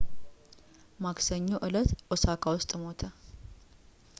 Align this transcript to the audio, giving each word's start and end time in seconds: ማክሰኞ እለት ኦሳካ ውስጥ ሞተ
ማክሰኞ 1.03 1.47
እለት 1.67 1.89
ኦሳካ 2.15 2.43
ውስጥ 2.55 2.71
ሞተ 2.81 3.01